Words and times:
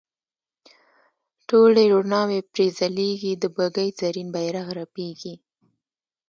ټولې 1.49 1.83
روڼاوې 1.93 2.39
پرې 2.51 2.65
ځلیږي 2.77 3.33
د 3.37 3.43
بګۍ 3.55 3.89
زرین 3.99 4.27
بیرغ 4.35 4.67
رپیږي. 4.79 5.33